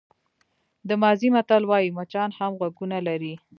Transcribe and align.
د 0.87 0.89
مازی 1.01 1.29
متل 1.35 1.63
وایي 1.67 1.89
مچان 1.97 2.29
هم 2.37 2.51
غوږونه 2.59 2.97
لري. 3.07 3.33